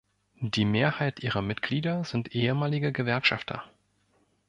Die 0.39 0.65
Mehrheit 0.65 1.19
ihrer 1.19 1.43
Mitglieder 1.43 2.03
sind 2.05 2.33
ehemalige 2.33 2.91
Gewerkschafter. 2.91 3.63